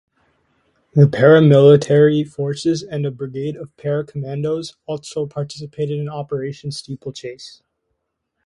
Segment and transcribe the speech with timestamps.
[0.95, 7.61] The paramilitary forces and a brigade of para commandos also participated in Operation Steeplechase.